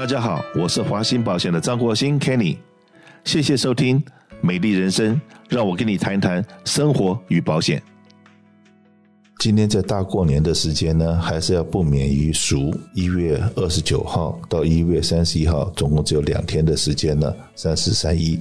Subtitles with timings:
[0.00, 2.56] 大家好，我是华兴保险的张国兴 Kenny，
[3.22, 4.00] 谢谢收听
[4.40, 5.14] 《美丽人生》，
[5.50, 7.82] 让我跟你谈谈生活与保险。
[9.38, 12.74] 今天在大过年的时间呢，还是要不免于俗。
[12.94, 18.40] 一月二十九号到一月三十一号，总共只有两天的时间呢，三十三一，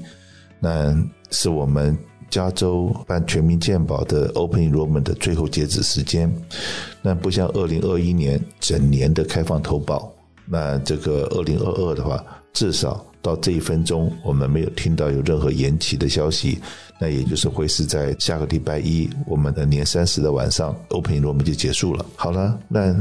[0.61, 0.97] 那
[1.29, 1.97] 是我们
[2.29, 6.33] 加州办全民健保的 Open Enrollment 的最后截止时间。
[7.01, 10.09] 那不像二零二一年整年的开放投保，
[10.49, 12.23] 那这个二零二二的话，
[12.53, 13.05] 至少。
[13.21, 16.57] 到这一分钟，我们没有听到有任何延期的消息，
[17.01, 22.05] 那也就是会是在下个礼拜一，我们的年三十的晚上，Open Enrollment 就结束了。
[22.15, 22.95] 好了，那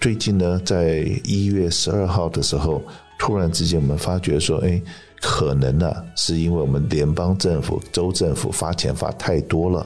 [0.00, 2.80] 最近呢，在一月十二号的时候，
[3.18, 4.80] 突然之间我们发觉说，哎，
[5.20, 9.84] 可能呢，是因为我们联邦政府、州政府发钱发太多了，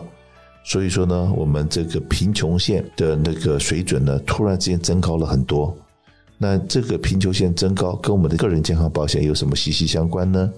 [0.65, 5.75] 所以说呢，我们这个贫穷线的那个水准呢，突然之间增高了很多。
[6.39, 10.51] 那这个贫穷线增高跟我们的个人健康保险有什么息息相关呢？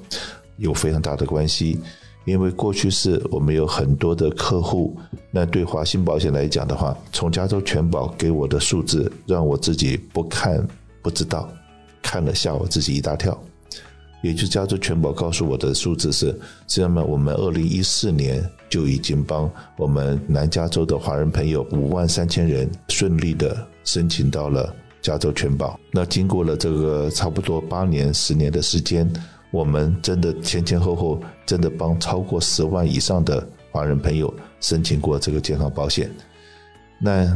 [0.58, 1.80] 有非常大的关系，
[2.26, 4.94] 因为过去是我们有很多的客户，
[5.30, 10.62] 那对华信保险来讲的话，从加州全保给我的数字，让我自己不看
[11.00, 11.50] 不知道，
[12.02, 13.36] 看了吓我自己一大跳。
[14.22, 24.76] 也就加州全保告诉我的数字是，这样呢，我们二零一四年就已经帮我们南加州的华人朋友五万三千人顺利的申请到了。
[25.02, 29.10] 加州全保，那经过了这个差不多八年、十年的时间，
[29.50, 36.10] 我们真的前前后后真的帮超过十万以上的华人朋友申请过这个健康保险。
[36.98, 37.34] 那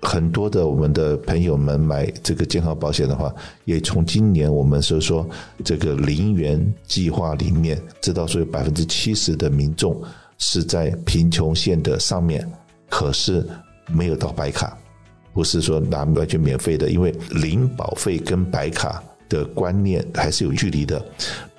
[0.00, 3.32] 很多的我们的朋友们买这个健康保险的话，
[3.66, 5.28] 也从今年我们所说
[5.64, 10.02] 这个零元计划里面知道，说有百分之七十的民众
[10.38, 12.50] 是在贫穷线的上面，
[12.88, 13.46] 可是
[13.92, 14.76] 没有到白卡。
[15.32, 21.02] 不是说拿完全免费的，因为零保费跟白卡的观念还是有距离的。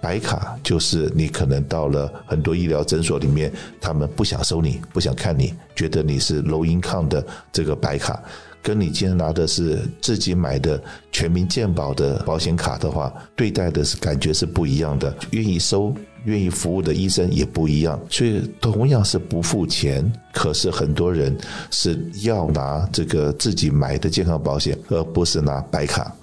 [0.01, 8.21] 白卡就是你可能到了很多医疗诊所里面，他们不想收你，不想看你，觉得你是 low income 的这个白卡。
[8.63, 10.81] 跟你今天拿的是自己买的
[11.11, 15.93] 全民健保的保险卡的话，对待的是感觉是不一样的，愿意收、
[16.23, 17.99] 愿意服务的医生也不一样。
[18.09, 21.37] 所以同样是不付钱，可是很多人
[21.71, 26.15] 是要拿这个自己买的健康保险，而不是拿白卡，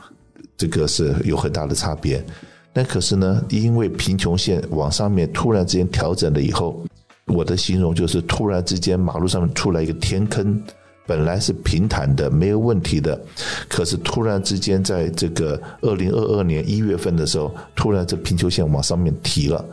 [0.57, 2.25] 这个是有很大的差别。
[2.73, 6.83] 那可是呢，因为贫穷线往上面突然之间调整了以后，
[7.27, 10.59] 我的形容就是突然之间马路上面出来一个天坑。
[11.11, 13.21] 本来是平坦的，没有问题的，
[13.69, 19.65] 可是突然之间，在这个二零二二年一月份的时候，突然这贫穷线往上面提了。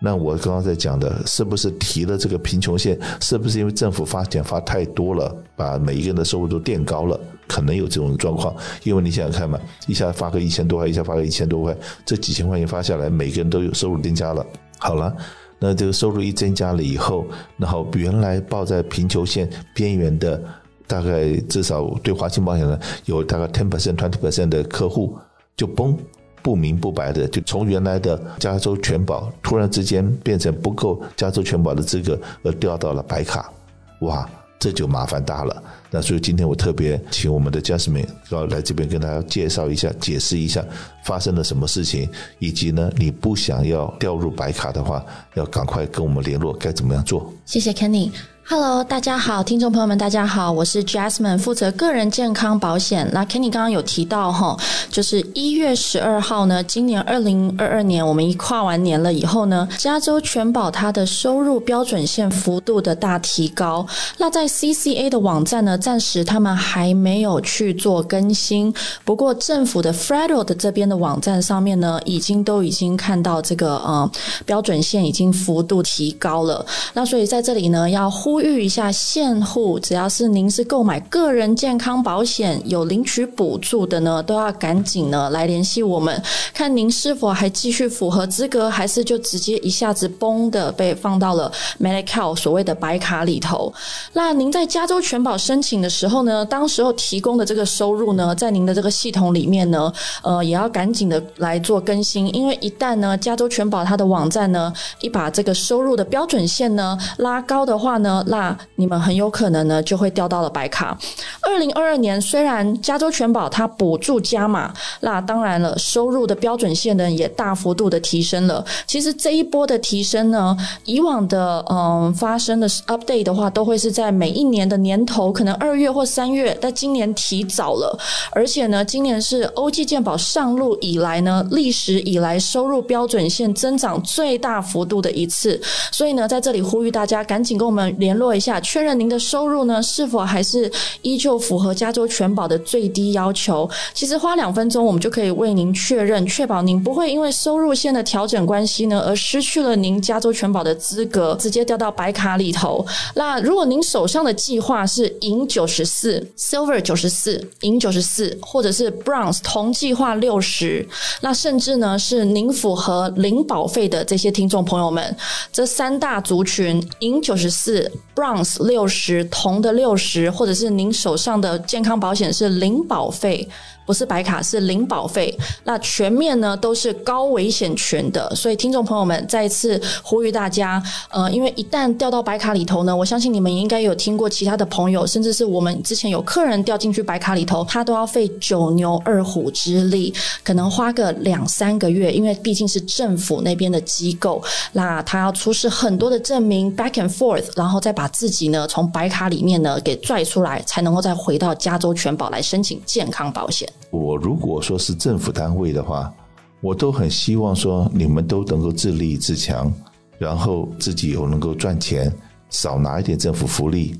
[0.00, 2.98] 那我刚刚在讲的，是不是提了这个贫穷线？
[3.20, 7.16] 是不是因为政府发钱发太多了，把每一个人的收入都垫高了？
[7.46, 8.52] 可能有这种状况。
[8.82, 14.44] 因为你想想看嘛，一下发个一千多块，一下发个一千多块，这几千块钱发下来，每个人都有收入增加了。
[14.78, 15.14] 好了，
[15.60, 17.24] 那这个收入一增加了以后，
[17.56, 20.42] 然后原来抱在贫穷线边缘的。
[20.90, 25.16] 大概至少对华信保险呢，有大概 ten percent twenty percent 的客户
[25.56, 25.96] 就崩，
[26.42, 33.52] 不明不白的就从原来的加州全保突然之间变成不够加州全保的资格，而调到了白卡，
[34.00, 34.28] 哇，
[34.58, 35.62] 这就麻烦大了。
[35.92, 40.64] 那所以今天我特别请我们的 Jasmine 要来这边跟大家介绍一下、解释一下
[41.04, 42.08] 发生了什么事情，
[42.38, 47.32] 以及呢，你不想要调入白卡的话，要赶快跟我们联络，该怎么样做？
[47.46, 48.10] 谢谢 Kenny。
[48.52, 53.08] Hello，大家好，听众朋友们，大家好，我是 Jasmine，负责个人健康保险。
[53.12, 54.56] 那 Kenny 刚刚有提到哈，
[54.90, 63.86] 就是一月十二号呢，今年二零二二年，我们一跨完年了以后呢，加州全保它的收入标准线幅度的大提高。
[64.18, 68.74] 那在 CCA 的网站呢，暂时他们还没有去做更新。
[69.04, 74.10] 不过政府的 Federal 的这边的网站上面呢，已经都已经看到这个呃
[74.44, 76.66] 标准线已经幅度提高了。
[76.94, 78.39] 那所以在这里呢，要呼。
[78.40, 86.22] 呼吁一下现户，只要是您是购买个人健康保险有领取补助的呢，都要赶紧呢来联系我们，
[86.54, 93.70] 看您是否还继续符合资格，还是就直接一下子崩的被放到了 Medicare 所谓的白卡里头。
[94.14, 99.92] 那您在加州全保申请的时候呢，当时候提供的这个收入呢，在您的这个系统里面呢，
[100.22, 104.72] 呃，也要赶紧的来做更新，因为一旦呢加州全保它的网站呢，
[105.02, 108.24] 一把这个收入的标准线呢拉高的话呢。
[108.30, 110.96] 那你们很有可能呢就会掉到了白卡。
[111.42, 118.64] 二零二二年虽然加州全保它补助加码，那当然了，收入的标准线呢也大幅度的提升了。
[118.86, 127.98] 其实这一波的提升呢，以往的嗯发生的 update 的话，都会是在每一年的年头，可能二月或三月，但今年提早了，
[128.30, 135.60] 而且呢，今年是欧记健保上路以来呢，历史以来收入标准线增长最大幅度的一次。
[135.90, 140.70] 所以呢，在这里呼吁大家赶紧跟我们联络一下，确认您的收入呢是否还是
[141.02, 143.68] 依旧符合加州全保的最低要求。
[143.92, 152.86] 其实花两分钟，我们就可以为您确认，确保您不会因为收入线的调整关系呢，而失去了您加州全保的资格，直接掉到白卡里头。
[153.14, 160.86] 那如果您手上的计划是银九十四、Silver 九十四、银九十四，或者是 Bronze 同计划六十，
[161.22, 165.16] 那甚至呢是您符合零保费的这些听众朋友们，
[165.50, 167.90] 这三大族群银九十四、
[168.20, 173.48] Bronze 六十、铜的六十，或者是您手上的健康保险是零保费。
[173.86, 175.36] 不是白卡，是零保费。
[175.64, 190.12] 那全面呢都是高危险群的，所以听众朋友们再一次呼吁大家，呃，因为一旦掉到白卡里头呢，我相信你们应该有听过其他的朋友，甚至是我们之前有客人掉进去白卡里头，他都要费九牛二虎之力，
[190.44, 194.42] 可能花个两三个月，因为毕竟是政府那边的机构，
[194.72, 203.68] 那他要出示很多的证明，back and forth，然后再把自己呢从白卡里面呢给拽出来，才能够再回到加州全保来申请健康保险。
[203.88, 206.12] 我如果说是政府单位的话，
[206.60, 209.72] 我都很希望说你们都能够自立自强，
[210.18, 212.12] 然后自己又能够赚钱，
[212.50, 213.98] 少拿一点政府福利。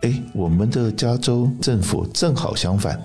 [0.00, 2.98] 哎，我们的加州政府正好相反，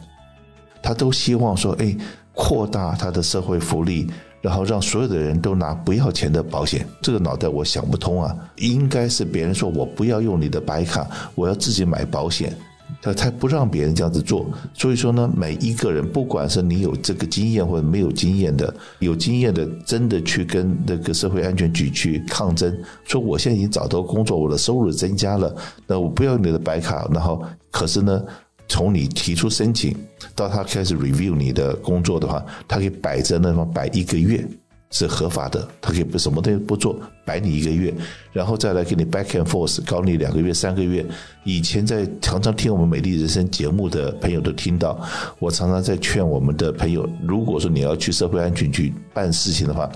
[0.81, 1.95] 他都希望说，哎，
[2.33, 4.07] 扩大他的社会福利，
[4.41, 6.87] 然后让所有的人都拿不要钱的保险。
[7.01, 8.33] 这个脑袋我想不通啊！
[8.55, 11.05] 应该是别人说我不要用你的白卡，
[11.35, 12.55] 我要自己买保险。
[13.01, 25.55] 他才不让别人这样子做，所以说呢，每一个人，不管是你有这个经验或者没有经验的，有经验的，真的去跟那个社会安全局去抗争，说我现在已经找到工作，我的收入增加了，
[25.85, 28.23] 那我不要你的白卡，然后可是呢，
[28.67, 29.95] 从你提出申请
[30.35, 34.47] 到他开始 review 你的工作的话，他可以摆在那方摆一个月。
[34.95, 37.93] 是合法的，他可以不什么东西不做，摆你一个月，
[38.31, 41.05] 然后再来给你 back and forth，搞你两个月、三个月。
[41.43, 44.97] 以前在常常听我们美丽人生节目的朋友都听到，
[45.37, 49.91] 我常常在劝我们的朋友，如果说你要去社会安全局办事情的话，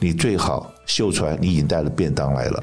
[0.00, 2.60] 你最好秀出来你已经带了便当来了。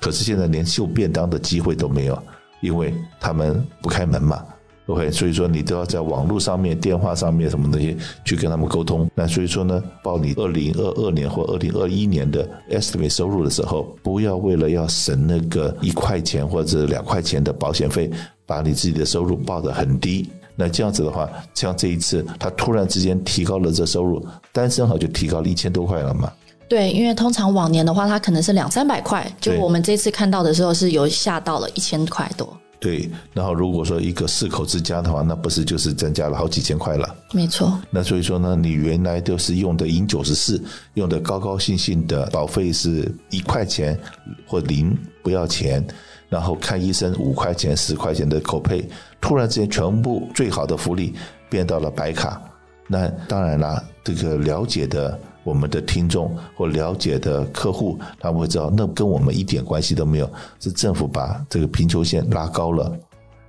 [0.00, 2.20] 可是现在连秀便当的机会都没有，
[2.60, 4.44] 因为他们不开门嘛。
[4.86, 9.10] OK，所以说你都要在网络上面、电话上面什么东西去跟他们沟通。
[9.14, 18.08] 那所以说呢，报你二零二二年或二零二一年的 estimate 收入的时候，不要为了要省那个一块钱或者两块钱的保险费，
[18.46, 20.30] 把你自己的收入报得很低。
[20.54, 26.32] 那这样子的话，像这一次他突然之间提高了这收入，单身好就提高了一千多块了嘛？
[26.68, 32.56] 对，因为通常往年的话，它可能是两三百块，就我们这次看到的时候是有下到了一千块多。
[32.78, 37.14] 对，然后如果说一个四口之家的话，那不是就是增加了好几千块了？
[37.32, 37.80] 没错。
[37.90, 40.62] 那所以说呢，你原来都是用的银九十四，
[40.94, 43.98] 用的高高兴兴的保费是一块钱
[44.46, 45.84] 或零不要钱，
[46.28, 48.86] 然后看医生五块钱、十块钱的口配，
[49.20, 51.14] 突然之间全部最好的福利
[51.48, 52.40] 变到了白卡，
[52.86, 55.18] 那当然啦，这个了解的。
[55.46, 60.28] 我们的听众或了解的客户，他们会知道，那跟我们一点关系都没有，
[60.58, 62.92] 是政府把这个贫穷线拉高了。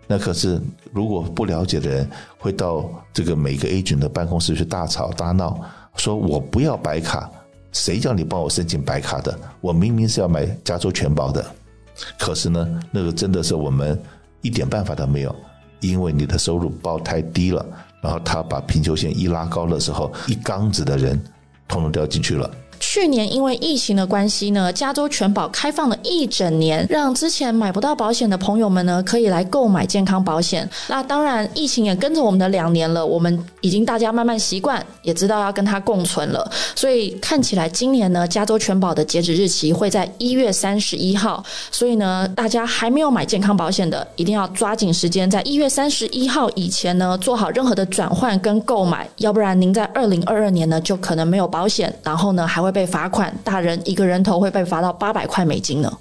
[0.06, 0.62] 那可是，
[0.94, 2.08] 如果不了解的人，
[2.38, 5.60] 会到这个每个 agent 的办公室去大吵大闹，
[5.96, 7.28] 说我不要白卡，
[7.72, 9.36] 谁叫你帮我申请白卡的？
[9.60, 11.44] 我明明是要买加州全保的，
[12.20, 14.00] 可是呢，那个真的是我们
[14.42, 15.36] 一点办法都没有，
[15.82, 17.66] 因为你的收入报太低了，
[18.02, 21.20] 然后他把贫穷线一拉高的时候，一缸子的人。
[21.68, 22.50] 统统掉进去了。
[22.98, 30.68] 去年因为疫情的关系呢，加州全保开放了一整年，让之前买不到保险的朋友们呢，可以来购买健康保险。
[30.88, 36.52] 那当然，疫情也跟着我们的两年了，我们已经大家慢慢习惯，也知道要跟它共存了。
[36.74, 41.44] 所以看起来今年呢，加州全保的截止日期会在一月三十一号。
[41.70, 52.72] 所以呢，大家还没有买健康保险的，一定要抓紧时间，在一月三十一号以前呢，做好任何的转换跟购买，要不然您在二零二二年呢，就可能没有保险，然后呢，还会。
[52.78, 55.98] 被罚款，大人一个人头会被罚到八百块美金呢。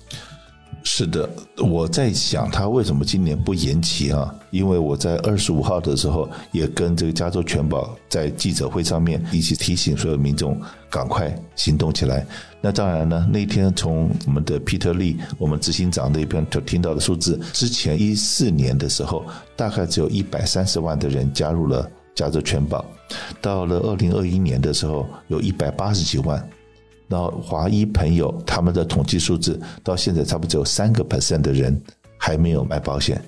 [0.88, 4.33] 是的，我在想他为什么今年不延期啊？
[4.52, 10.57] 因为我在二十五号的时候也跟这个加州全保在记者会上面一起提醒所有民众
[10.88, 12.25] 赶快行动起来。
[12.61, 19.25] 那当然呢，那天从我们的 Peter Lee 我们执行长那边听到的数字，之前一四年的时候
[19.57, 22.85] 大概只有一百三十万的人加入了加州全保，
[23.43, 26.49] 到了二零二一年的时候有一百八十几万。
[27.09, 31.81] 然后华裔朋友他们的统计数字到现在差不多只有三个 percent 的人
[32.19, 33.23] 还没有买保险。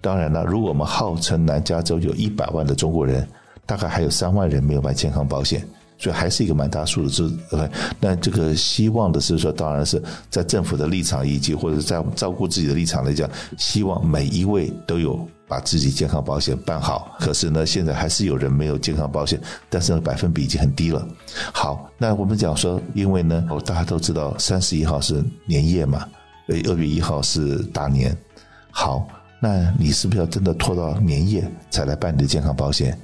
[0.00, 3.26] 当然了，如果我们号称南加州有一百万的中国人，
[3.64, 7.32] 大概还有三万人没有买健康保险，所以还是一个蛮大数字。
[8.00, 15.24] 那这个希望的是说，当然是在政府的立场以及或者在照顾自己的立场来讲，希望每一位都有。
[15.52, 21.06] 把自己健康保险办好，可是呢，现在还是有人没有健康保险，但是呢百分比已经很低了。
[21.52, 26.08] 好，那我们讲说，因为呢，大家都知道三十一号是年夜嘛，
[26.46, 28.16] 所以二月一号是大年。
[28.70, 29.06] 好，
[29.40, 32.98] 那你是不是要真的拖到年夜才来办你的健康保险？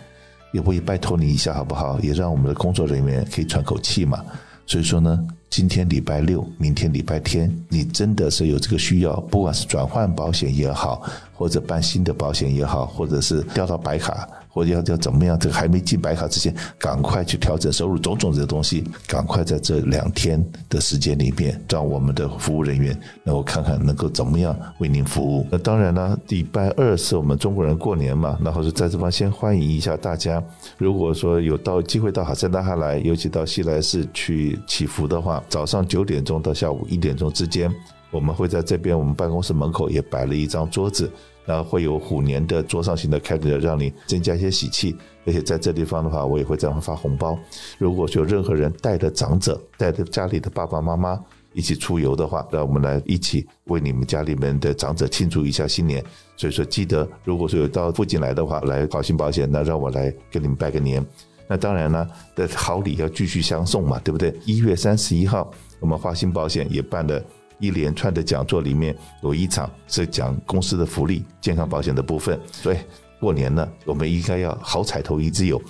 [0.55, 2.01] 也不也拜托你一下好不好？
[2.01, 4.25] 也让我们的工作人员可以喘口气嘛。
[4.69, 11.03] 所以说呢，今天礼拜六，明天礼拜天，你真的是有这个需要，不管是转换保险也好。
[11.39, 15.39] 或者办新的保险也好，或者是调到白卡，或者要要怎么样？
[15.39, 25.47] 这个还没进白卡之前，赶快去调整收入，种种这东西，赶快在这两天的时间里面，让我们的服务人员能够看看能够怎么样为您服务。
[25.49, 30.43] 那当然呢，礼拜二是我们中国人过年嘛，然后是在这方先欢迎一下大家。
[30.77, 37.73] 如果说有到机会到哈塞纳哈来，尤其到西来市去祈福的话，早上九点钟到下午一点钟之间。
[38.11, 41.11] 我们会在这边，我们办公室门口也摆了一张桌子，
[41.49, 44.95] 然后会有虎年的桌上型的 calendar，让你增加一些喜气。
[45.25, 47.39] 而且在这地方的话，我也会这样发红包。
[47.79, 51.19] 如果说有任何人带着长者、带着家里的爸爸妈妈
[51.55, 56.05] 一起出游的话，那我们来一起为你们家里面的长者庆祝一下新年。
[56.37, 61.03] 所以说，记得如果说有到附近来的话，来好心保险，那让我来给你们拜个年。
[61.49, 64.35] 那当然呢，的好礼要继续相送嘛，对不对？
[64.45, 65.51] 一月三十一号，
[65.81, 67.25] 我们华新保险也办了。
[67.59, 72.77] 一连串的讲座里面有一场是讲公司的福利、健康保险的部分，所以
[73.21, 75.61] 过年了，我们应该要好彩头一直有。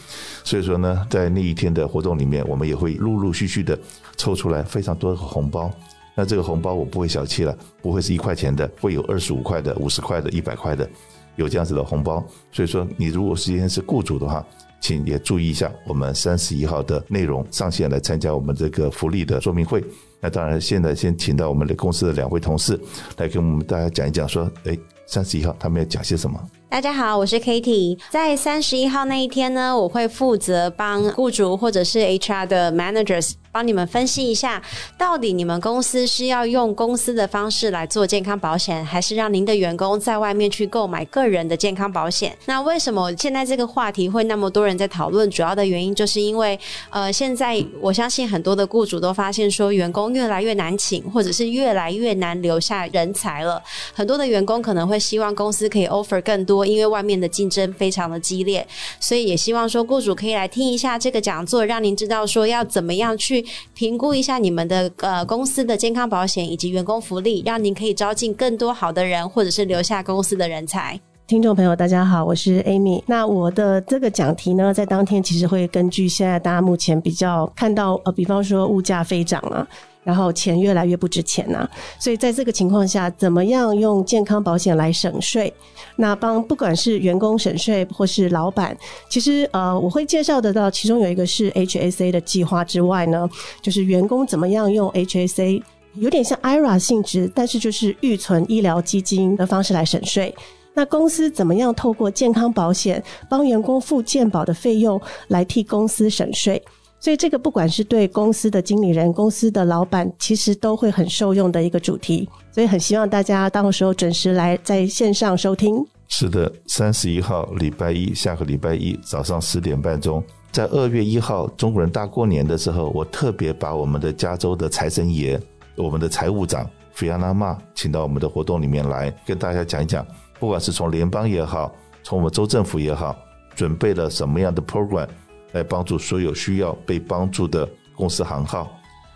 [0.45, 3.79] 所以说呢，在那一天的活动里面，我们也会陆陆续续的
[4.17, 5.71] 抽出来非常多的红包。
[6.15, 10.89] 那这个红包我不会小气了，不会是一块钱的，会有二十五块的、五十块的、一百块的，
[11.37, 12.23] 有这样子的红包。
[12.51, 14.45] 所以说，你如果今天是雇主的话，
[14.81, 19.83] 请也注意一下我们三十一号的内容上线来参加我们这个福利的说明会。
[20.21, 22.79] 那当然，现在先请到我们的公司的两位同事
[23.17, 26.41] 来跟我们大家讲一讲，说，哎，三十一号他们要讲些什么。
[26.71, 27.99] 大家好，我是 Katie。
[28.11, 34.63] 在三十一号那一天呢，我会负责帮雇主或者是 HR 的 managers 帮你们分析一下，
[34.99, 42.37] 到底你们公司是要用公司的方式来做健康保险，还是让您的员工在外面去购买个人的健康保险？
[42.45, 45.29] 那为什么现在这个话题会那么多人在讨论？
[45.31, 46.59] 主要的原因就是因为，
[46.91, 53.61] 呃，现在我相信很多的雇主都发现说，员工越来越难请，或者是越来越难留下人才了。
[53.95, 56.58] 很多的员工可能会希望公司可以 offer 更多。
[56.65, 58.67] 因为外面的竞争非常的激烈，
[59.01, 70.99] 所以也希望说雇主可以来听一下这个讲座，让您知道说要怎么样去评估一下你们的呃公司的健康保险以及员工福利，让您可以招进更多好的人，或者是留下公司的人才。
[71.27, 73.03] 听众朋友，大家好，我是 Amy。
[73.05, 79.69] 那我的这个讲题呢，在当天其实会根据现在大家目前比较看到呃，比方说物价飞涨啊。
[80.05, 81.69] 然后钱越来越不值钱呐，
[82.01, 85.53] 所以在这个情况下，怎么样用健康保险来省税？
[85.97, 88.77] 那帮不管是员工省税或是老板，
[89.11, 93.29] 其实呃，我会介绍得到，其中有一个是 HSA 的计划之外呢，
[93.61, 95.63] 就是员工怎么样用 HSA，
[95.95, 100.35] 有点像 IRA 性质，但是就是预存医疗基金的方式来省税。
[100.75, 106.63] 那公司怎么样透过健康保险帮员工付健保的费用来替公司省税？
[107.01, 112.29] 所以这个不管是对公司的经理人、公司的老板，其实都会很受用的一个主题。
[112.51, 115.87] 所以很希望大家到时候准时来在线上收听。
[116.09, 125.41] 是的，三十一号礼拜一，下个礼拜一早上十点半钟，在二月一号中国人大过年的时候，我特别把我们的加州的财神爷、
[125.77, 130.05] 我们的财务长菲亚纳玛请到我们的活动里面来，跟大家讲一讲，
[130.41, 133.15] 不管是从联邦也好，从我们州政府也好，
[133.55, 135.07] 准备了什么样的 program。
[135.53, 138.71] 来帮助所有需要被帮助的公司行号，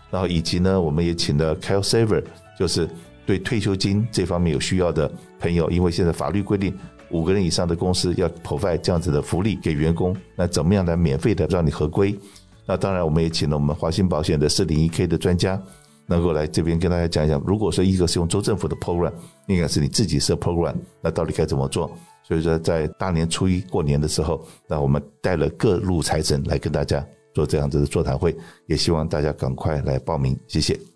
[0.09, 2.23] 然后以及呢，我们也请了 Care Saver，
[2.57, 2.89] 就是
[3.25, 6.73] 对退休金这方面有需要的朋友，因为现在法律规定
[7.09, 12.17] 五个人以上的公司要 provide 这样子的福利给员工，那怎么样来免费的让你合规？
[12.65, 15.61] 那当然，我们也请了我们华兴保险的四零一 K 的专家，
[16.07, 17.41] 能够来这边跟大家讲一讲。
[17.45, 19.13] 如果说一个是用州政府的 program，
[19.47, 21.89] 应该是你自己设 program，那到底该怎么做？
[22.23, 28.35] 所以说，在大年初一过年的时候，那我们带了各路财神来跟大家做这样子的座谈会，
[28.67, 30.92] 也希望大家赶快来报名，谢谢。